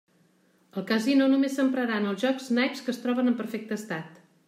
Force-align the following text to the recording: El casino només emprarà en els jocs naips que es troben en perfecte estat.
El 0.81 0.85
casino 0.91 1.27
només 1.35 1.59
emprarà 1.65 2.01
en 2.03 2.09
els 2.13 2.25
jocs 2.25 2.51
naips 2.61 2.85
que 2.87 2.95
es 2.97 3.03
troben 3.07 3.33
en 3.35 3.41
perfecte 3.45 3.83
estat. 3.83 4.23